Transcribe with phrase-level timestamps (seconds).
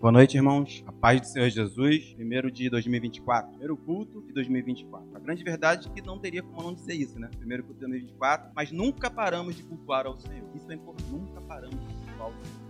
[0.00, 0.84] Boa noite, irmãos.
[0.86, 5.16] A paz do Senhor Jesus, primeiro de 2024, primeiro culto de 2024.
[5.16, 7.28] A grande verdade é que não teria como não dizer isso, né?
[7.36, 10.48] Primeiro culto de 2024, mas nunca paramos de cultuar ao Senhor.
[10.54, 12.68] Isso é importante, nunca paramos de cultuar ao Senhor.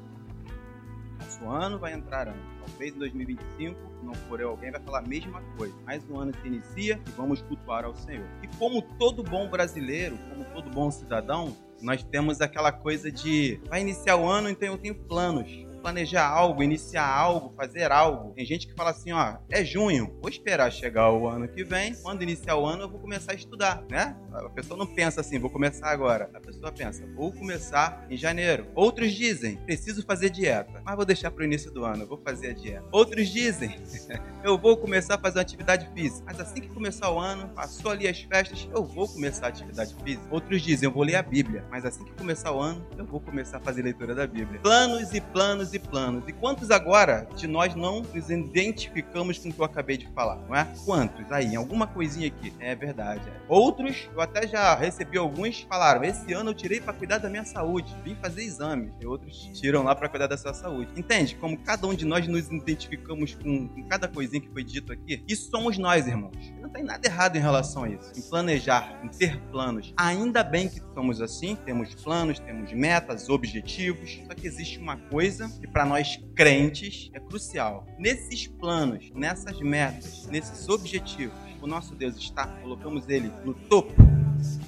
[1.19, 2.43] Nosso ano vai entrar ano.
[2.67, 5.75] Talvez em 2025, se não for eu, alguém vai falar a mesma coisa.
[5.85, 8.27] Mais um ano se inicia e vamos cultuar ao Senhor.
[8.43, 13.83] E como todo bom brasileiro, como todo bom cidadão, nós temos aquela coisa de vai
[13.83, 18.33] iniciar o ano, então eu tenho planos planejar algo, iniciar algo, fazer algo.
[18.35, 21.95] Tem gente que fala assim, ó, é junho, vou esperar chegar o ano que vem,
[21.95, 24.17] quando iniciar o ano eu vou começar a estudar, né?
[24.33, 26.31] A pessoa não pensa assim, vou começar agora.
[26.35, 28.67] A pessoa pensa, vou começar em janeiro.
[28.75, 32.51] Outros dizem, preciso fazer dieta, mas vou deixar para o início do ano, vou fazer
[32.51, 32.85] a dieta.
[32.93, 33.77] Outros dizem,
[34.45, 37.91] eu vou começar a fazer uma atividade física, mas assim que começar o ano, passou
[37.91, 40.27] ali as festas, eu vou começar a atividade física.
[40.31, 43.21] Outros dizem, eu vou ler a Bíblia, mas assim que começar o ano, eu vou
[43.21, 44.61] começar a fazer leitura da Bíblia.
[44.61, 46.29] Planos e planos planos e planos.
[46.29, 50.37] E quantos agora de nós não nos identificamos com o que eu acabei de falar,
[50.49, 50.67] não é?
[50.85, 51.57] Quantos aí?
[51.57, 52.53] Alguma coisinha aqui.
[52.61, 53.29] É verdade.
[53.29, 53.33] É.
[53.49, 57.45] Outros, eu até já recebi alguns, falaram: esse ano eu tirei para cuidar da minha
[57.45, 58.93] saúde, vim fazer exames.
[59.01, 60.91] E outros tiram lá para cuidar da sua saúde.
[60.97, 61.35] Entende?
[61.37, 65.23] Como cada um de nós nos identificamos com, com cada coisinha que foi dito aqui,
[65.29, 66.53] isso somos nós, irmãos.
[66.69, 68.13] Não tem nada errado em relação a isso.
[68.15, 69.95] Em planejar, em ter planos.
[69.97, 74.21] Ainda bem que somos assim, temos planos, temos metas, objetivos.
[74.27, 77.87] Só que existe uma coisa que para nós crentes é crucial.
[77.99, 83.95] Nesses planos, nessas metas, nesses objetivos, o nosso Deus está, colocamos ele no topo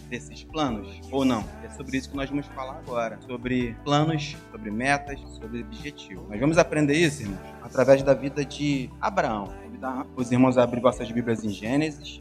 [0.09, 1.45] desses planos ou não?
[1.63, 6.27] É sobre isso que nós vamos falar agora, sobre planos, sobre metas, sobre objetivos.
[6.31, 9.53] Nós vamos aprender isso, irmãos, através da vida de Abraão.
[9.81, 12.21] Convidar os irmãos a abrir vossas Bíblias em Gênesis.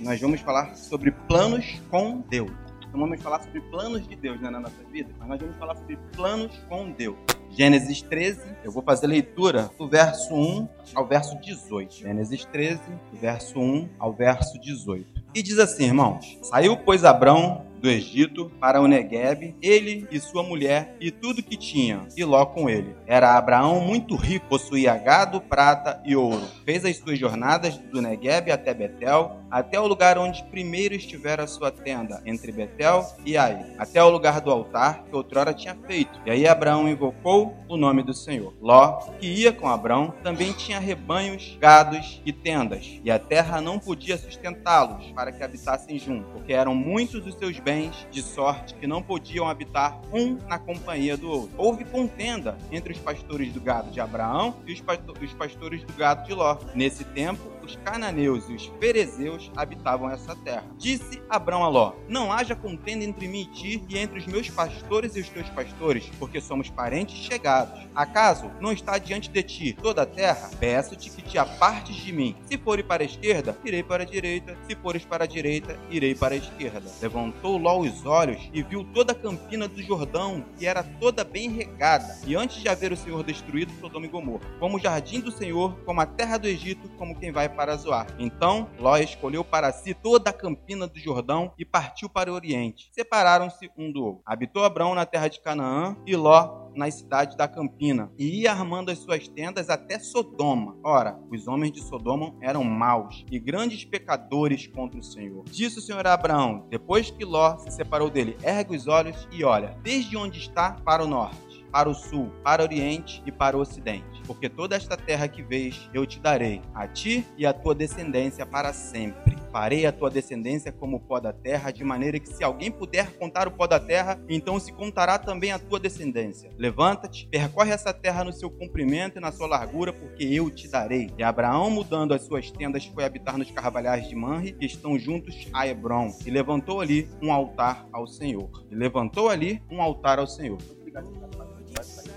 [0.00, 2.50] Nós vamos falar sobre planos com Deus.
[2.90, 5.76] Não vamos falar sobre planos de Deus né, na nossa vida, mas nós vamos falar
[5.76, 7.16] sobre planos com Deus.
[7.50, 11.96] Gênesis 13, eu vou fazer leitura do verso 1 ao verso 18.
[11.96, 12.80] Gênesis 13,
[13.12, 15.22] do verso 1 ao verso 18.
[15.34, 20.42] E diz assim, irmãos: Saiu, pois, Abrão do Egito para o Negueb, ele e sua
[20.42, 22.96] mulher e tudo que tinha, e Ló com ele.
[23.06, 26.42] Era Abraão muito rico, possuía gado, prata e ouro.
[26.64, 31.46] Fez as suas jornadas do Negueb até Betel, até o lugar onde primeiro estivera a
[31.46, 36.20] sua tenda, entre Betel e Ai, até o lugar do altar que outrora tinha feito.
[36.26, 38.52] E aí Abraão invocou o nome do Senhor.
[38.60, 43.78] Ló, que ia com Abraão, também tinha rebanhos, gados e tendas, e a terra não
[43.78, 47.75] podia sustentá-los para que habitassem junto, porque eram muitos os seus bens,
[48.10, 51.50] de sorte que não podiam habitar um na companhia do outro.
[51.56, 56.32] Houve contenda entre os pastores do gado de Abraão e os pastores do gado de
[56.32, 56.58] Ló.
[56.74, 60.64] Nesse tempo, os cananeus e os ferezeus habitavam essa terra.
[60.78, 64.48] Disse Abrão a Ló: Não haja contenda entre mim e ti e entre os meus
[64.48, 67.86] pastores e os teus pastores, porque somos parentes chegados.
[67.94, 70.50] Acaso não está diante de ti toda a terra?
[70.58, 72.36] Peço-te que te apartes de mim.
[72.44, 74.56] Se fores para a esquerda, irei para a direita.
[74.68, 76.82] Se fores para a direita, irei para a esquerda.
[77.02, 81.50] Levantou Ló os olhos e viu toda a campina do Jordão, que era toda bem
[81.50, 82.18] regada.
[82.26, 85.76] E antes de haver o Senhor destruído Sodoma e Gomorra, como o jardim do Senhor,
[85.84, 88.06] como a terra do Egito, como quem vai para Zoar.
[88.18, 92.90] Então Ló escolheu para si toda a campina do Jordão e partiu para o Oriente.
[92.92, 94.22] Separaram-se um do outro.
[94.26, 98.90] Habitou Abraão na terra de Canaã e Ló nas cidades da Campina, e ia armando
[98.90, 100.76] as suas tendas até Sodoma.
[100.84, 105.44] Ora, os homens de Sodoma eram maus e grandes pecadores contra o Senhor.
[105.46, 109.42] Disse o Senhor a Abraão, depois que Ló se separou dele, ergue os olhos e
[109.42, 113.54] olha, desde onde está para o norte para o sul, para o oriente e para
[113.54, 114.15] o ocidente.
[114.26, 118.44] Porque toda esta terra que vês eu te darei, a ti e à tua descendência
[118.44, 119.36] para sempre.
[119.52, 123.12] Farei a tua descendência como o pó da terra, de maneira que se alguém puder
[123.12, 126.50] contar o pó da terra, então se contará também a tua descendência.
[126.58, 131.10] Levanta-te, percorre essa terra no seu comprimento e na sua largura, porque eu te darei.
[131.16, 135.48] E Abraão, mudando as suas tendas, foi habitar nos carvalhais de Manre, que estão juntos
[135.52, 138.50] a Hebron, e levantou ali um altar ao Senhor.
[138.70, 140.58] E levantou ali um altar ao Senhor.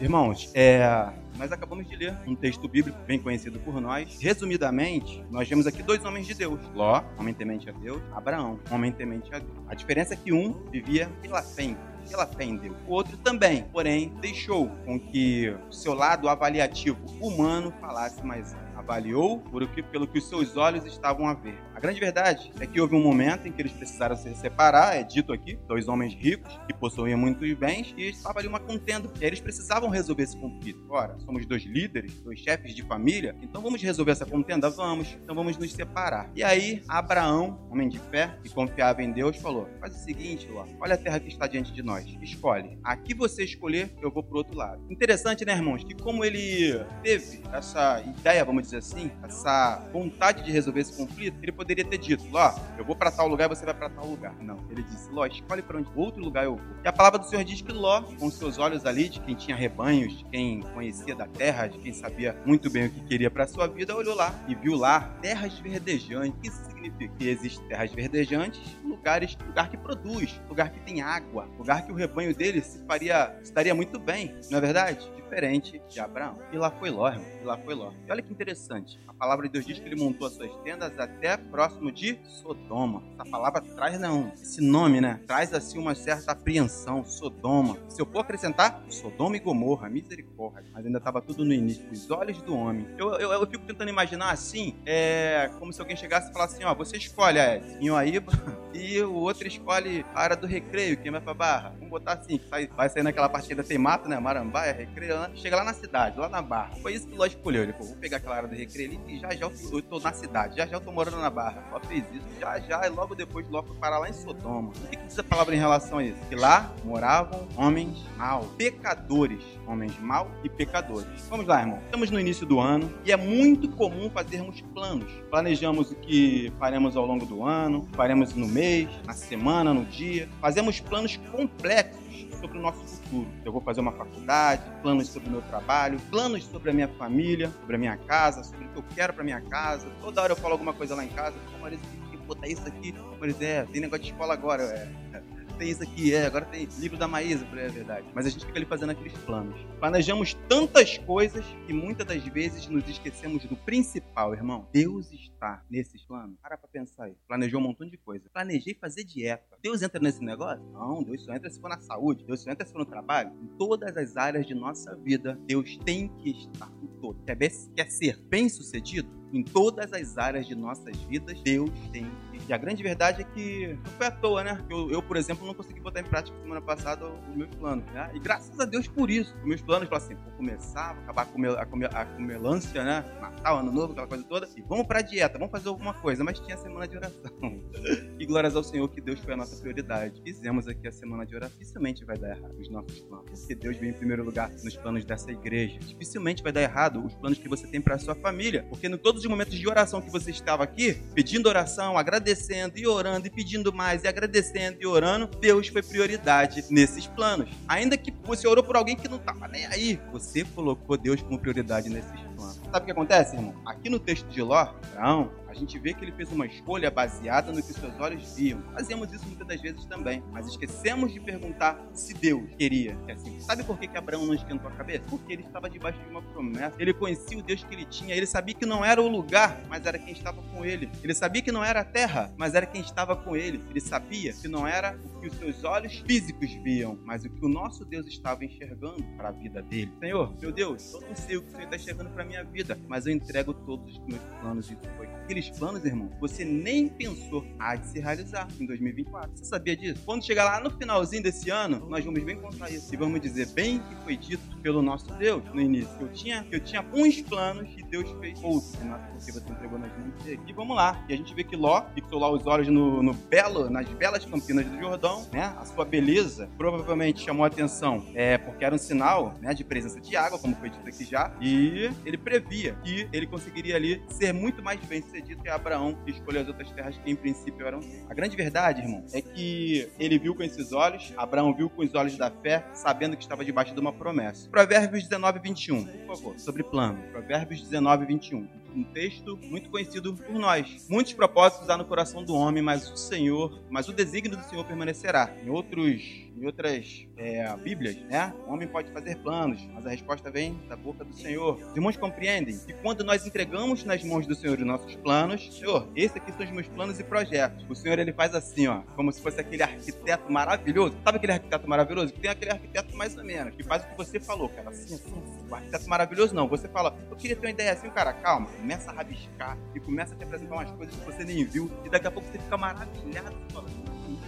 [0.01, 4.19] Irmãos, é, nós acabamos de ler um texto bíblico bem conhecido por nós.
[4.21, 8.91] Resumidamente, nós vemos aqui dois homens de Deus: Ló, homem temente a Deus, Abraão, homem
[8.91, 9.57] temente a Deus.
[9.69, 11.63] A diferença é que um vivia pela fé
[12.09, 12.75] pela fé em Deus.
[12.87, 18.69] O outro também, porém, deixou com que o seu lado avaliativo humano falasse mais alto
[18.89, 21.55] avaliou por que, pelo que os seus olhos estavam a ver.
[21.75, 25.03] A grande verdade é que houve um momento em que eles precisaram se separar, é
[25.03, 29.09] dito aqui, dois homens ricos que possuíam muitos bens e estava ali uma contenda.
[29.19, 30.85] E eles precisavam resolver esse conflito.
[30.89, 34.69] Ora, somos dois líderes, dois chefes de família, então vamos resolver essa contenda?
[34.69, 35.17] Vamos.
[35.21, 36.29] Então vamos nos separar.
[36.35, 40.65] E aí, Abraão, homem de fé, que confiava em Deus, falou: Faz o seguinte, Ló,
[40.79, 41.98] olha a terra que está diante de nós.
[42.21, 42.77] Escolhe.
[42.83, 44.81] Aqui você escolher, eu vou pro outro lado.
[44.89, 45.83] Interessante, né, irmãos?
[45.83, 51.37] Que como ele teve essa ideia, vamos dizer assim, essa vontade de resolver esse conflito,
[51.41, 54.05] ele poderia ter dito: Ló, eu vou para tal lugar e você vai para tal
[54.05, 54.35] lugar.
[54.41, 54.59] Não.
[54.69, 56.75] Ele disse: Ló, escolhe para onde outro lugar eu vou.
[56.83, 59.55] E a palavra do Senhor diz que Ló, com seus olhos ali, de quem tinha
[59.55, 63.47] rebanhos, de quem conhecia da terra, de quem sabia muito bem o que queria para
[63.47, 66.39] sua vida, olhou lá e viu lá terras verdejantes.
[66.43, 66.78] Isso significa?
[67.17, 71.95] Que existem terras verdejantes, lugares, lugar que produz, lugar que tem água, lugar que o
[71.95, 75.18] rebanho dele se faria, estaria muito bem, não é verdade?
[75.29, 76.39] Diferente de Abraão.
[76.51, 77.25] E lá foi Ló, irmão.
[77.39, 77.91] E lá foi Ló.
[78.07, 78.99] E olha que interessante.
[79.07, 83.03] A palavra de Deus diz que ele montou as suas tendas até próximo de Sodoma.
[83.13, 85.19] Essa palavra traz, não, esse nome, né?
[85.27, 87.05] Traz assim uma certa apreensão.
[87.05, 87.77] Sodoma.
[87.87, 90.71] Se eu for acrescentar, Sodoma e Gomorra, misericórdia.
[90.73, 91.85] Mas ainda estava tudo no início.
[91.91, 92.87] Os olhos do homem.
[92.97, 96.63] Eu, eu, eu fico tentando imaginar assim, é como se alguém chegasse e falasse assim:
[96.63, 98.31] ó, você escolhe, é, Inhoaíba
[98.73, 101.69] e o outro escolhe a área do recreio, quem vai pra barra.
[101.75, 104.19] Vamos botar assim, vai, vai sair naquela parte que ainda tem mato, né?
[104.19, 106.75] Marambaia, recreio, chega lá na cidade, lá na barra.
[106.81, 107.63] Foi isso que o Ló escolheu.
[107.63, 110.13] Ele falou, vou pegar aquela área do recreio ali e já já eu tô na
[110.13, 111.63] cidade, já já eu tô morando na barra.
[111.71, 114.69] Ló fez isso, já já, e logo depois Ló foi parar lá em Sodoma.
[114.69, 116.19] O que, que diz a palavra em relação a isso?
[116.27, 119.43] Que lá moravam homens maus, pecadores.
[119.67, 121.07] Homens maus e pecadores.
[121.29, 121.79] Vamos lá, irmão.
[121.85, 125.11] Estamos no início do ano e é muito comum fazermos planos.
[125.29, 130.27] Planejamos o que faremos ao longo do ano, faremos no mês, na semana, no dia.
[130.41, 132.08] Fazemos planos complexos
[132.39, 133.27] sobre o nosso futuro.
[133.43, 137.51] Eu vou fazer uma faculdade, planos sobre o meu trabalho, planos sobre a minha família,
[137.59, 139.87] sobre a minha casa, sobre o que eu quero para minha casa.
[140.01, 142.67] Toda hora eu falo alguma coisa lá em casa, como eles tem que botar isso
[142.67, 146.67] aqui, eles é, tem negócio de escola agora, é tem isso aqui, é, agora tem
[146.79, 148.07] livro da Maísa, é verdade.
[148.15, 149.59] Mas a gente fica ali fazendo aqueles planos.
[149.77, 154.65] Planejamos tantas coisas que muitas das vezes nos esquecemos do principal, irmão.
[154.71, 156.37] Deus está nesses planos.
[156.41, 157.15] Para pra pensar aí.
[157.27, 158.29] Planejou um montão de coisa.
[158.31, 159.57] Planejei fazer dieta.
[159.61, 160.63] Deus entra nesse negócio?
[160.71, 162.23] Não, Deus só entra se for na saúde.
[162.23, 163.31] Deus só entra se for no trabalho.
[163.41, 167.19] Em todas as áreas de nossa vida, Deus tem que estar em todo.
[167.25, 169.09] Quer, ser bem sucedido?
[169.33, 173.23] Em todas as áreas de nossas vidas, Deus tem que e a grande verdade é
[173.23, 174.63] que não foi à toa, né?
[174.69, 177.85] Eu, eu por exemplo, não consegui botar em prática semana passada os meus planos.
[177.91, 178.11] Né?
[178.13, 179.35] E graças a Deus por isso.
[179.37, 183.05] Os meus planos, assim, vou começar, vou acabar com a, a comelância, né?
[183.21, 184.49] Natal, ano novo, aquela coisa toda.
[184.55, 186.23] E vamos pra dieta, vamos fazer alguma coisa.
[186.23, 187.31] Mas tinha a semana de oração.
[188.19, 190.21] e glórias ao Senhor que Deus foi a nossa prioridade.
[190.23, 191.57] Fizemos aqui a semana de oração.
[191.59, 193.25] Dificilmente vai dar errado os nossos planos.
[193.29, 195.79] Porque Deus vem em primeiro lugar nos planos dessa igreja.
[195.79, 198.65] Dificilmente vai dar errado os planos que você tem para sua família.
[198.69, 202.77] Porque em todos os momentos de oração que você estava aqui, pedindo oração, agradecendo, agradecendo
[202.77, 207.49] e orando e pedindo mais e agradecendo e orando, Deus foi prioridade nesses planos.
[207.67, 211.39] Ainda que você orou por alguém que não estava nem aí, você colocou Deus como
[211.39, 212.59] prioridade nesses planos.
[212.71, 213.55] Sabe o que acontece, irmão?
[213.65, 217.51] Aqui no texto de Ló, Abraão, a gente vê que ele fez uma escolha baseada
[217.51, 218.61] no que seus olhos viam.
[218.73, 223.39] Fazemos isso muitas das vezes também, mas esquecemos de perguntar se Deus queria que assim.
[223.41, 225.03] Sabe por que, que Abraão não esquentou a cabeça?
[225.09, 226.75] Porque ele estava debaixo de uma promessa.
[226.77, 228.15] Ele conhecia o Deus que ele tinha.
[228.15, 230.89] Ele sabia que não era o lugar, mas era quem estava com ele.
[231.03, 233.61] Ele sabia que não era a terra, mas era quem estava com ele.
[233.69, 237.43] Ele sabia que não era o que os seus olhos físicos viam, mas o que
[237.43, 239.91] o nosso Deus estava enxergando para a vida dele.
[239.99, 242.79] Senhor, meu Deus, eu não sei o que o Senhor está enxergando para minha vida,
[242.87, 245.07] mas eu entrego todos os meus planos e foi
[245.39, 249.31] aqueles planos, irmão, você nem pensou a de se realizar em 2024.
[249.33, 250.01] Você sabia disso?
[250.05, 253.47] Quando chegar lá no finalzinho desse ano, nós vamos bem contar isso e vamos dizer
[253.47, 255.89] bem que foi dito pelo nosso Deus no início.
[255.99, 258.99] Eu tinha, eu tinha uns planos e Deus fez outros, né?
[259.13, 260.41] porque você entregou nas mãos dele.
[260.45, 261.03] E vamos lá.
[261.07, 264.25] E a gente vê que Ló fixou lá os olhos no, no belo, nas belas
[264.25, 265.55] campinas do Jordão, né?
[265.57, 269.99] A sua beleza provavelmente chamou a atenção, é, porque era um sinal, né, de presença
[269.99, 274.33] de água, como foi dito aqui já, e ele previa que ele conseguiria ali ser
[274.33, 277.79] muito mais bem sucedido que Abraão que escolheu as outras terras que em princípio eram.
[278.09, 281.93] A grande verdade, irmão, é que ele viu com esses olhos, Abraão viu com os
[281.95, 284.49] olhos da fé, sabendo que estava debaixo de uma promessa.
[284.49, 287.01] Provérbios 19, 21, por favor, sobre plano.
[287.11, 290.87] Provérbios 19, 21 um texto muito conhecido por nós.
[290.89, 294.65] Muitos propósitos há no coração do homem, mas o Senhor, mas o desígnio do Senhor
[294.65, 295.33] permanecerá.
[295.43, 298.33] Em outros em outras é, Bíblias, né?
[298.47, 301.55] O homem pode fazer planos, mas a resposta vem da boca do Senhor.
[301.55, 305.87] Os irmãos compreendem que quando nós entregamos nas mãos do Senhor os nossos planos, Senhor,
[305.95, 307.65] esse aqui são os meus planos e projetos.
[307.69, 310.95] O Senhor ele faz assim, ó, como se fosse aquele arquiteto maravilhoso.
[311.03, 312.13] Sabe aquele arquiteto maravilhoso?
[312.13, 315.11] Tem aquele arquiteto mais ou menos, que faz o que você falou, cara, assim, assim,
[315.11, 315.38] assim.
[315.49, 316.47] O arquiteto maravilhoso não.
[316.47, 320.13] Você fala, eu queria ter uma ideia assim, cara, calma, começa a rabiscar e começa
[320.13, 322.57] a te apresentar umas coisas que você nem viu e daqui a pouco você fica
[322.57, 323.67] maravilhado, fala,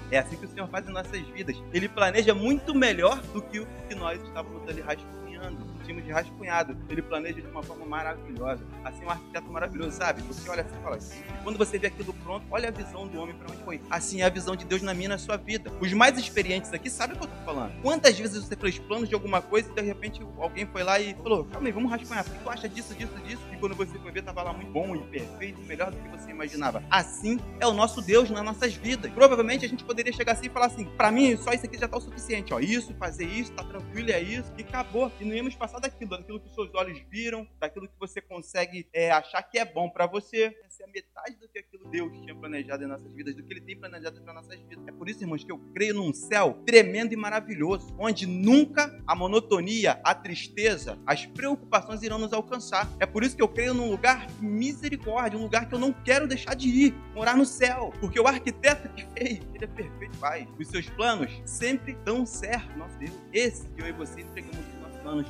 [0.10, 1.56] é assim que o Senhor faz em nossas vidas.
[1.74, 6.78] Ele planeja muito melhor do que o que nós estávamos ali rascunhando de rascunhado.
[6.88, 8.64] Ele planeja de uma forma maravilhosa.
[8.86, 10.22] Assim, um arquiteto maravilhoso, sabe?
[10.22, 11.24] Você olha assim e fala assim.
[11.44, 13.82] Quando você vê aquilo pronto, olha a visão do homem para onde foi.
[13.90, 15.72] Assim é a visão de Deus na minha na sua vida.
[15.80, 17.74] Os mais experientes aqui sabem o que eu tô falando.
[17.82, 21.14] Quantas vezes você fez planos de alguma coisa e de repente alguém foi lá e
[21.16, 22.26] falou: Calma aí, vamos rascunhar.
[22.26, 23.42] O que tu acha disso, disso, disso?
[23.52, 26.32] E quando você foi ver, tava lá muito bom e perfeito, melhor do que você
[26.32, 26.84] imaginava.
[26.90, 29.12] Assim é o nosso Deus nas nossas vidas.
[29.12, 31.88] Provavelmente a gente poderia chegar assim e falar assim: Para mim, só isso aqui já
[31.88, 32.54] tá o suficiente.
[32.54, 34.52] Ó, isso, fazer isso, tá tranquilo, é isso.
[34.58, 35.12] E acabou.
[35.20, 38.88] E não íamos passar daquilo, daquilo que os seus olhos viram, daquilo que você consegue
[38.94, 40.56] é, achar que é bom para você.
[40.64, 43.54] Essa é a metade do que aquilo Deus tinha planejado em nossas vidas, do que
[43.54, 44.88] Ele tem planejado para nossas vidas.
[44.88, 49.16] É por isso, irmãos, que eu creio num céu tremendo e maravilhoso, onde nunca a
[49.16, 52.90] monotonia, a tristeza, as preocupações irão nos alcançar.
[53.00, 55.92] É por isso que eu creio num lugar de misericórdia, um lugar que eu não
[55.92, 60.18] quero deixar de ir, morar no céu, porque o arquiteto que fez, ele é perfeito,
[60.20, 60.48] Pai.
[60.60, 63.14] Os seus planos sempre dão certo, nosso Deus.
[63.34, 64.81] Esse que eu e você entregamos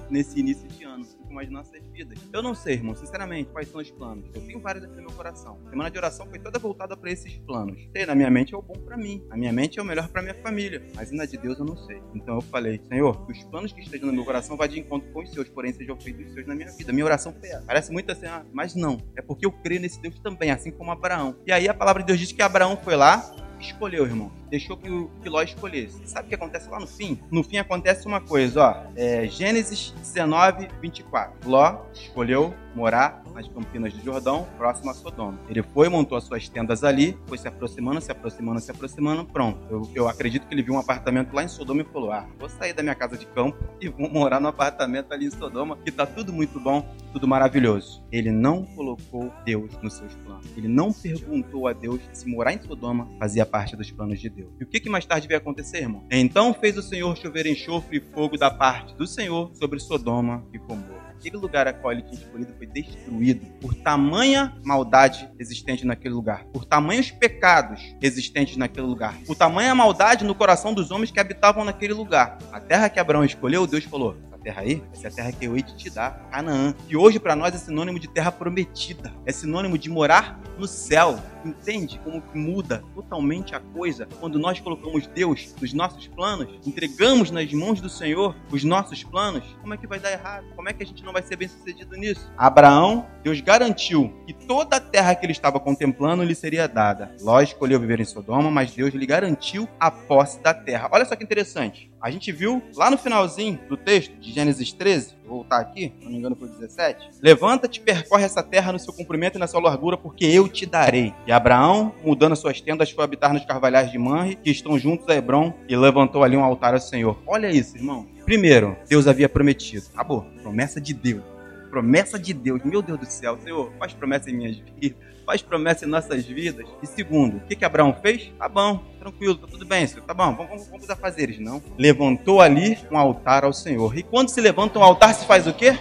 [0.09, 2.19] nesse início de ano pouco mais nossas vidas.
[2.31, 4.29] Eu não sei, irmão, sinceramente, quais são os planos.
[4.33, 5.57] Eu tenho vários aqui no meu coração.
[5.65, 7.89] A semana de oração foi toda voltada para esses planos.
[7.95, 9.23] Sei, na minha mente é o bom para mim.
[9.29, 10.85] Na minha mente é o melhor para minha família.
[10.93, 12.01] Mas na de Deus eu não sei.
[12.13, 15.09] Então eu falei, Senhor, que os planos que estejam no meu coração vá de encontro
[15.11, 16.91] com os seus, porém sejam feitos os seus na minha vida.
[16.91, 17.63] Minha oração foi essa.
[17.65, 18.97] Parece muito assim, ah, mas não.
[19.15, 21.35] É porque eu creio nesse Deus também, assim como Abraão.
[21.45, 24.40] E aí a palavra de Deus diz que Abraão foi lá, escolheu, irmão.
[24.51, 26.01] Deixou que, o, que Ló escolhesse.
[26.05, 27.17] Sabe o que acontece lá no fim?
[27.31, 28.91] No fim acontece uma coisa, ó.
[28.97, 31.49] É, Gênesis 19, 24.
[31.49, 35.39] Ló escolheu morar nas Campinas de Jordão, próximo a Sodoma.
[35.49, 39.59] Ele foi, montou as suas tendas ali, foi se aproximando, se aproximando, se aproximando, pronto.
[39.69, 42.49] Eu, eu acredito que ele viu um apartamento lá em Sodoma e falou: Ah, vou
[42.49, 45.91] sair da minha casa de campo e vou morar no apartamento ali em Sodoma, que
[45.91, 48.03] tá tudo muito bom, tudo maravilhoso.
[48.11, 50.45] Ele não colocou Deus nos seus planos.
[50.57, 54.40] Ele não perguntou a Deus se morar em Sodoma fazia parte dos planos de Deus.
[54.59, 56.05] E o que, que mais tarde veio acontecer, irmão?
[56.11, 60.57] Então fez o Senhor chover enxofre e fogo da parte do Senhor sobre Sodoma e
[60.57, 66.15] Gomorra aquele lugar a qual ele tinha escolhido foi destruído por tamanha maldade existente naquele
[66.15, 71.19] lugar, por tamanhos pecados existentes naquele lugar, por tamanha maldade no coração dos homens que
[71.19, 72.39] habitavam naquele lugar.
[72.51, 75.63] A terra que Abraão escolheu, Deus falou: terra aí, essa a terra que eu hei
[75.63, 76.73] de te dar, Canaã.
[76.87, 81.19] Que hoje para nós é sinônimo de terra prometida, é sinônimo de morar no céu.
[81.43, 87.51] Entende como muda totalmente a coisa quando nós colocamos Deus nos nossos planos, entregamos nas
[87.51, 89.43] mãos do Senhor os nossos planos?
[89.59, 90.45] Como é que vai dar errado?
[90.55, 92.31] Como é que a gente não vai ser bem sucedido nisso?
[92.37, 97.15] Abraão, Deus garantiu que toda a terra que ele estava contemplando lhe seria dada.
[97.21, 100.89] Ló escolheu viver em Sodoma, mas Deus lhe garantiu a posse da terra.
[100.91, 101.91] Olha só que interessante.
[102.01, 106.03] A gente viu lá no finalzinho do texto de Gênesis 13, vou voltar aqui, se
[106.03, 107.11] não me engano foi 17.
[107.21, 111.13] Levanta-te, percorre essa terra no seu comprimento e na sua largura, porque eu te darei.
[111.27, 115.07] E Abraão, mudando as suas tendas, foi habitar nos carvalhais de Manre, que estão juntos
[115.09, 117.21] a Hebron, e levantou ali um altar ao Senhor.
[117.27, 118.07] Olha isso, irmão.
[118.25, 119.85] Primeiro, Deus havia prometido.
[119.93, 120.25] Acabou.
[120.41, 121.30] Promessa de Deus.
[121.71, 122.61] Promessa de Deus.
[122.63, 126.67] Meu Deus do céu, Senhor, faz promessa em minhas vidas faz promessa em nossas vidas.
[126.81, 128.31] E segundo, o que, que Abraão fez?
[128.37, 130.03] Tá bom, tranquilo, tá tudo bem, senhor.
[130.03, 131.61] Tá bom, vamos, vamos, a fazeres, não?
[131.77, 133.97] Levantou ali um altar ao Senhor.
[133.97, 135.77] E quando se levanta um altar, se faz o quê?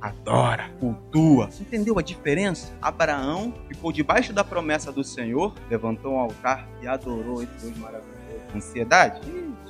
[0.00, 1.48] adora, cultua.
[1.60, 2.72] Entendeu a diferença?
[2.80, 8.15] Abraão ficou debaixo da promessa do Senhor, levantou um altar e adorou esse Deus maravilhoso.
[8.54, 9.20] Ansiedade?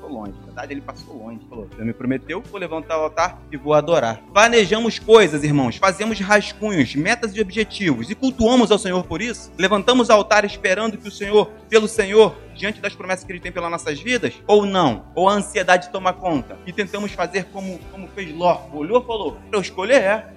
[0.06, 0.32] passou longe.
[0.32, 1.40] Na verdade, ele passou longe.
[1.48, 4.20] Falou: Deus me prometeu, vou levantar o altar e vou adorar.
[4.32, 5.76] Planejamos coisas, irmãos.
[5.76, 8.10] Fazemos rascunhos, metas e objetivos.
[8.10, 9.52] E cultuamos ao Senhor por isso?
[9.58, 13.52] Levantamos o altar esperando que o Senhor, pelo Senhor, diante das promessas que Ele tem
[13.52, 14.34] pelas nossas vidas?
[14.46, 15.06] Ou não?
[15.14, 16.56] Ou a ansiedade toma conta?
[16.66, 18.62] E tentamos fazer como, como fez Ló.
[18.72, 20.36] Olhou e falou: Para eu escolher, é.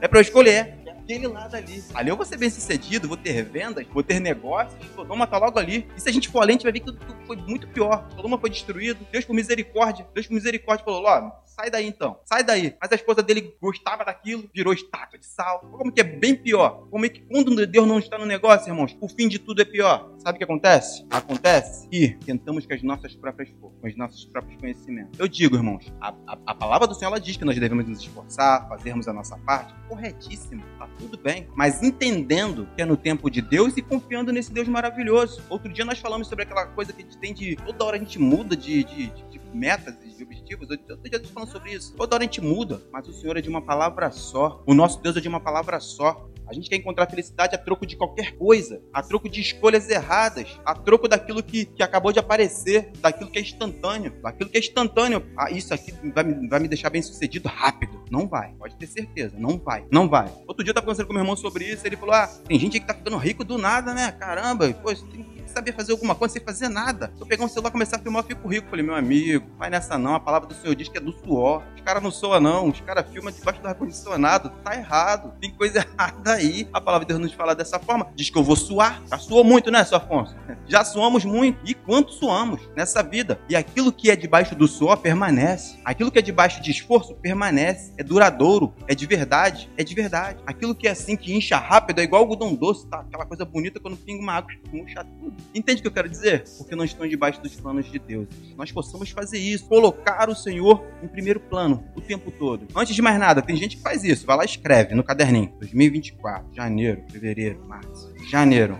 [0.00, 1.82] É para eu escolher aquele lado ali.
[1.94, 5.58] Ali eu vou ser bem sucedido, vou ter vendas, vou ter negócios, Sodoma tá logo
[5.58, 5.86] ali.
[5.96, 8.08] E se a gente for além, a gente vai ver que tudo foi muito pior.
[8.14, 9.06] Sodoma foi destruído.
[9.10, 12.18] Deus por misericórdia, Deus por misericórdia falou, ó, Sai daí então.
[12.24, 12.74] Sai daí.
[12.80, 15.60] Mas a esposa dele gostava daquilo, virou estátua de sal.
[15.60, 16.88] Como que é bem pior?
[16.90, 19.64] Como é que quando Deus não está no negócio, irmãos, o fim de tudo é
[19.64, 20.11] pior?
[20.22, 21.04] Sabe o que acontece?
[21.10, 25.18] Acontece que tentamos com as nossas próprias forças, com os nossos próprios conhecimentos.
[25.18, 27.98] Eu digo, irmãos, a, a, a palavra do Senhor ela diz que nós devemos nos
[27.98, 29.74] esforçar, fazermos a nossa parte.
[29.88, 31.48] Corretíssimo, tá tudo bem.
[31.56, 35.42] Mas entendendo que é no tempo de Deus e confiando nesse Deus maravilhoso.
[35.50, 37.56] Outro dia nós falamos sobre aquela coisa que a gente tem de.
[37.56, 40.70] Toda hora a gente muda de, de, de, de metas e de objetivos.
[40.70, 41.94] Eu, eu já falando sobre isso.
[41.96, 44.62] Toda hora a gente muda, mas o Senhor é de uma palavra só.
[44.66, 46.28] O nosso Deus é de uma palavra só.
[46.46, 50.46] A gente quer encontrar felicidade a troco de qualquer coisa, a troco de escolhas erradas,
[50.64, 54.60] a troco daquilo que, que acabou de aparecer, daquilo que é instantâneo, daquilo que é
[54.60, 55.24] instantâneo.
[55.36, 58.02] Ah, isso aqui vai me, vai me deixar bem sucedido rápido.
[58.10, 60.30] Não vai, pode ter certeza, não vai, não vai.
[60.46, 62.78] Outro dia eu tava conversando com meu irmão sobre isso, ele falou: ah, tem gente
[62.78, 64.12] que tá ficando rico do nada, né?
[64.12, 65.22] Caramba, pô, isso tem
[65.52, 67.12] saber fazer alguma coisa sem fazer nada.
[67.16, 68.68] Se eu pegar um celular e começar a filmar, eu fico rico.
[68.68, 70.14] Falei, meu amigo, vai nessa não.
[70.14, 71.62] A palavra do Senhor diz que é do suor.
[71.74, 72.68] Os caras não soam, não.
[72.68, 74.50] Os caras filmam debaixo do ar-condicionado.
[74.64, 75.32] Tá errado.
[75.40, 76.68] Tem coisa errada aí.
[76.72, 78.08] A palavra de Deus nos fala dessa forma.
[78.14, 79.02] Diz que eu vou suar.
[79.08, 80.34] Já suou muito, né, seu Afonso?
[80.66, 81.58] Já suamos muito.
[81.64, 83.40] E quanto suamos nessa vida?
[83.48, 85.78] E aquilo que é debaixo do suor permanece.
[85.84, 87.92] Aquilo que é debaixo de esforço permanece.
[87.98, 88.74] É duradouro.
[88.88, 89.70] É de verdade.
[89.76, 90.38] É de verdade.
[90.46, 93.00] Aquilo que é assim, que incha rápido, é igual algodão doce, tá?
[93.00, 95.36] Aquela coisa bonita quando pinga uma água, murcha tudo.
[95.54, 96.44] Entende o que eu quero dizer?
[96.58, 98.28] Porque não estão debaixo dos planos de Deus.
[98.56, 102.66] Nós possamos fazer isso, colocar o Senhor em primeiro plano o tempo todo.
[102.74, 104.26] Antes de mais nada, tem gente que faz isso.
[104.26, 105.52] Vai lá e escreve no caderninho.
[105.58, 108.12] 2024, janeiro, fevereiro, março.
[108.30, 108.78] Janeiro.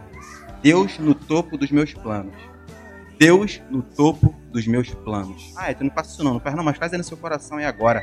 [0.63, 2.35] Deus no topo dos meus planos.
[3.19, 5.53] Deus no topo dos meus planos.
[5.57, 7.61] Ah, tu não faz isso não, não faz não, mas faz aí no seu coração
[7.61, 8.03] e agora.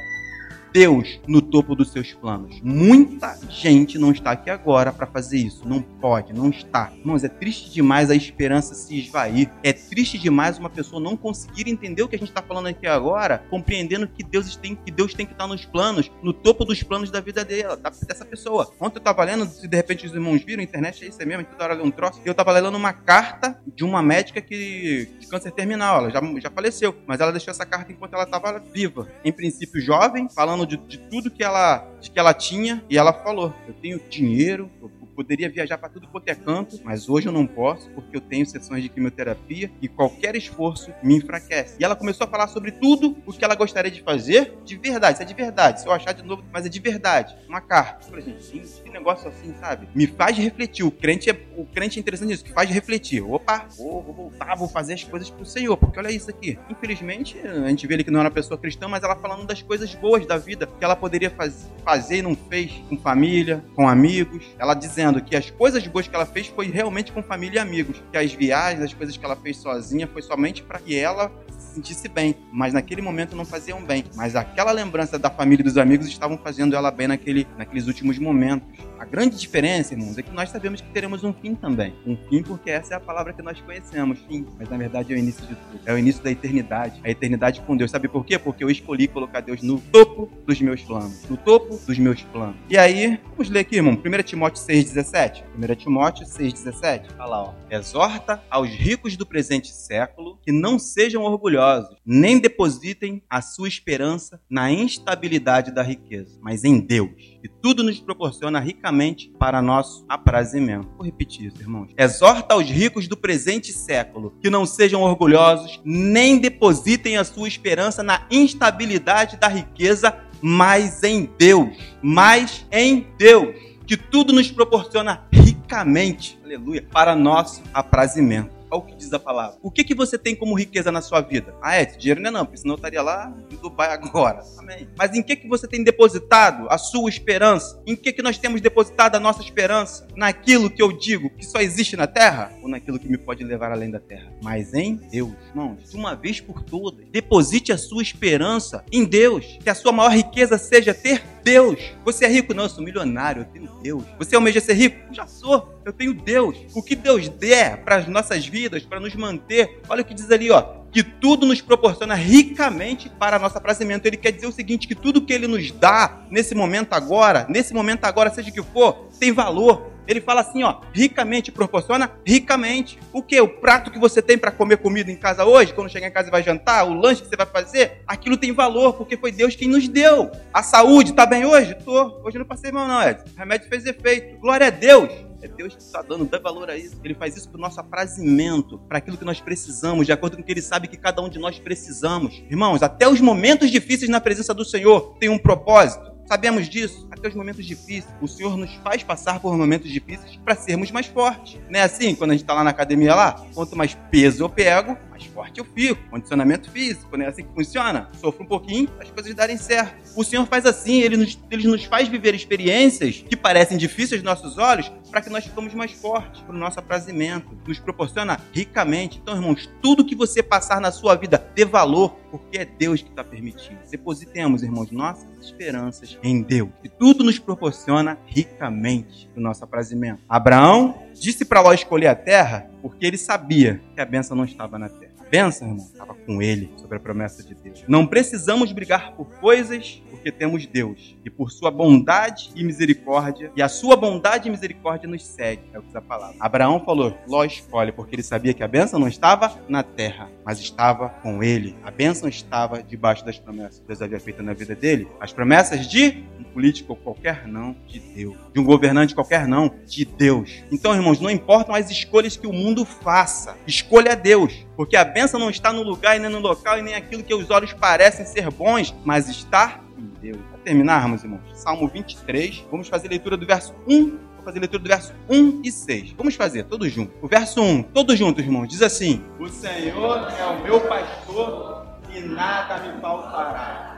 [0.71, 2.59] Deus no topo dos seus planos.
[2.61, 5.67] Muita gente não está aqui agora para fazer isso.
[5.67, 6.91] Não pode, não está.
[6.97, 9.49] Irmãos, é triste demais a esperança se esvair.
[9.63, 12.87] É triste demais uma pessoa não conseguir entender o que a gente está falando aqui
[12.87, 16.83] agora, compreendendo que Deus tem que Deus tem que estar nos planos, no topo dos
[16.83, 18.71] planos da vida dela, dessa pessoa.
[18.79, 21.45] Ontem eu estava lendo, se de repente os irmãos viram, a internet é isso mesmo,
[21.45, 22.21] toda hora lê um troço.
[22.25, 26.49] Eu estava lendo uma carta de uma médica que de câncer terminal, ela já, já
[26.49, 29.07] faleceu, mas ela deixou essa carta enquanto ela estava viva.
[29.23, 33.53] Em princípio jovem, falando de, de tudo que ela, que ela tinha, e ela falou:
[33.67, 34.89] Eu tenho dinheiro, eu
[35.19, 38.45] poderia viajar para tudo quanto é canto, mas hoje eu não posso porque eu tenho
[38.45, 41.75] sessões de quimioterapia e qualquer esforço me enfraquece.
[41.77, 45.15] E ela começou a falar sobre tudo o que ela gostaria de fazer de verdade.
[45.15, 45.81] Isso é de verdade.
[45.81, 47.35] Se eu achar de novo, mas é de verdade.
[47.49, 48.07] Uma carta.
[48.07, 49.89] Falei, gente, que negócio assim, sabe?
[49.93, 50.85] Me faz refletir.
[50.85, 53.21] O crente é, o crente é interessante isso, que faz refletir.
[53.21, 56.57] Opa, vou, vou voltar, vou fazer as coisas pro Senhor, porque olha isso aqui.
[56.69, 59.61] Infelizmente, a gente vê ele que não era uma pessoa cristã, mas ela falando das
[59.61, 63.85] coisas boas da vida que ela poderia faz, fazer e não fez com família, com
[63.85, 64.45] amigos.
[64.57, 68.03] Ela dizendo que as coisas boas que ela fez foi realmente com família e amigos,
[68.11, 71.75] que as viagens, as coisas que ela fez sozinha foi somente para que ela se
[71.75, 74.03] sentisse bem, mas naquele momento não faziam bem.
[74.15, 78.19] Mas aquela lembrança da família e dos amigos estavam fazendo ela bem naquele, naqueles últimos
[78.19, 78.67] momentos.
[78.99, 81.95] A grande diferença, irmãos, é que nós sabemos que teremos um fim também.
[82.05, 84.45] Um fim porque essa é a palavra que nós conhecemos, fim.
[84.57, 85.79] Mas na verdade é o início de tudo.
[85.85, 86.99] É o início da eternidade.
[87.01, 87.91] A eternidade com Deus.
[87.91, 88.37] Sabe por quê?
[88.37, 91.23] Porque eu escolhi colocar Deus no topo dos meus planos.
[91.29, 92.57] No topo dos meus planos.
[92.69, 93.93] E aí, vamos ler aqui, irmão.
[93.93, 95.43] 1 Timóteo 6,17.
[95.57, 97.05] 1 Timóteo 6,17.
[97.17, 97.53] Olha lá, ó.
[97.71, 104.41] Exorta aos ricos do presente século que não sejam orgulhosos, nem depositem a sua esperança
[104.49, 110.87] na instabilidade da riqueza, mas em Deus, que tudo nos proporciona ricamente para nosso aprazimento.
[110.95, 111.91] Vou repetir isso, irmãos.
[111.97, 118.03] Exorta aos ricos do presente século que não sejam orgulhosos, nem depositem a sua esperança
[118.03, 121.77] na instabilidade da riqueza, mas em Deus.
[122.01, 128.58] Mas em Deus que tudo nos proporciona ricamente, aleluia, para nosso aprazimento.
[128.71, 129.57] Olha o que diz a palavra.
[129.61, 131.55] O que, que você tem como riqueza na sua vida?
[131.61, 134.43] Ah, é, dinheiro não é não, porque senão eu estaria lá em Dubai agora.
[134.57, 134.87] Amém.
[134.97, 137.81] Mas em que, que você tem depositado a sua esperança?
[137.87, 140.07] Em que, que nós temos depositado a nossa esperança?
[140.15, 142.51] Naquilo que eu digo que só existe na terra?
[142.61, 144.31] Ou naquilo que me pode levar além da terra?
[144.41, 145.33] Mas em Deus.
[145.49, 149.57] Irmãos, de uma vez por todas, deposite a sua esperança em Deus.
[149.63, 151.79] Que a sua maior riqueza seja ter Deus.
[152.05, 152.53] Você é rico?
[152.53, 154.03] Não, eu sou milionário, eu tenho Deus.
[154.17, 155.13] Você almeja ser rico?
[155.13, 156.57] Já sou, eu tenho Deus.
[156.73, 160.29] O que Deus der para as nossas vidas, para nos manter, olha o que diz
[160.31, 160.79] ali, ó.
[160.91, 164.07] Que tudo nos proporciona ricamente para nosso aprazimento.
[164.07, 167.73] Ele quer dizer o seguinte: que tudo que ele nos dá nesse momento agora, nesse
[167.75, 172.97] momento agora, seja que for, tem valor Ele fala assim, ó, ricamente, proporciona ricamente.
[173.13, 173.39] O que?
[173.39, 176.29] O prato que você tem para comer comida em casa hoje, quando chegar em casa
[176.29, 179.55] e vai jantar, o lanche que você vai fazer, aquilo tem valor, porque foi Deus
[179.55, 180.31] quem nos deu.
[180.51, 181.75] A saúde, tá bem hoje?
[181.85, 182.21] Tô.
[182.23, 183.21] Hoje eu não passei mal não, Ed.
[183.35, 184.39] O remédio fez efeito.
[184.39, 185.29] Glória a Deus.
[185.41, 186.97] É Deus que está dando, dá valor a isso.
[187.01, 190.41] Ele faz isso para o nosso aprazimento, para aquilo que nós precisamos, de acordo com
[190.41, 192.43] o que Ele sabe que cada um de nós precisamos.
[192.49, 196.08] Irmãos, até os momentos difíceis na presença do Senhor têm um propósito.
[196.29, 198.05] Sabemos disso, até os momentos difíceis.
[198.21, 201.59] O Senhor nos faz passar por momentos difíceis para sermos mais fortes.
[201.67, 202.13] Não é assim?
[202.13, 205.59] Quando a gente está lá na academia lá, quanto mais peso eu pego, mais forte
[205.59, 206.01] eu fico.
[206.09, 208.09] Condicionamento físico, não é assim que funciona?
[208.19, 209.95] Sofro um pouquinho as coisas darem certo.
[210.15, 214.23] O Senhor faz assim, ele nos, ele nos faz viver experiências que parecem difíceis aos
[214.23, 217.57] nossos olhos para que nós ficamos mais fortes, para o nosso aprazimento.
[217.67, 219.19] Nos proporciona ricamente.
[219.21, 223.09] Então, irmãos, tudo que você passar na sua vida dê valor, porque é Deus que
[223.09, 223.79] está permitindo.
[223.89, 226.69] Depositemos, irmãos, nossas esperanças em Deus.
[226.83, 230.21] E tudo nos proporciona ricamente o nosso aprazimento.
[230.29, 234.79] Abraão disse para Ló escolher a terra porque ele sabia que a bênção não estava
[234.79, 235.08] na terra.
[235.29, 237.83] Bênção, irmão, estava com ele sobre a promessa de Deus.
[237.87, 241.15] Não precisamos brigar por coisas porque temos Deus.
[241.23, 245.77] E por sua bondade e misericórdia, e a sua bondade e misericórdia nos segue, é
[245.77, 246.35] o que diz a palavra.
[246.39, 250.59] Abraão falou: Ló escolhe, porque ele sabia que a bênção não estava na terra, mas
[250.59, 251.75] estava com ele.
[251.83, 255.07] A bênção estava debaixo das promessas que Deus havia feito na vida dele.
[255.19, 258.35] As promessas de um político qualquer não, de Deus.
[258.53, 260.63] De um governante qualquer não, de Deus.
[260.71, 263.55] Então, irmãos, não importam as escolhas que o mundo faça.
[263.65, 264.67] Escolha Deus.
[264.79, 267.35] Porque a bênção não está no lugar e nem no local e nem aquilo que
[267.35, 270.37] os olhos parecem ser bons, mas está em Deus.
[270.49, 274.81] Para terminarmos, irmãos, Salmo 23, vamos fazer leitura do verso 1 Vou fazer a leitura
[274.81, 276.13] do verso 1 e 6.
[276.13, 277.13] Vamos fazer, todos juntos.
[277.21, 282.21] O verso 1, todos juntos, irmãos, diz assim: O Senhor é o meu pastor e
[282.21, 283.88] nada me faltará.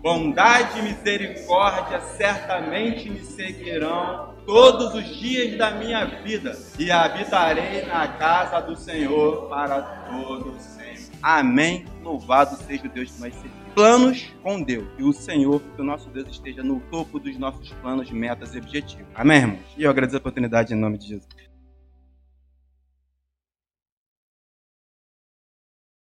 [0.00, 8.06] Bondade e misericórdia certamente me seguirão todos os dias da minha vida e habitarei na
[8.08, 11.18] casa do Senhor para todos sempre.
[11.22, 11.84] Amém.
[12.02, 14.88] Louvado seja o Deus que nós servimos planos com Deus.
[14.98, 18.58] E o Senhor, que o nosso Deus esteja no topo dos nossos planos, metas e
[18.58, 19.06] objetivos.
[19.14, 19.60] Amém, irmãos?
[19.76, 21.47] E eu agradeço a oportunidade em nome de Jesus.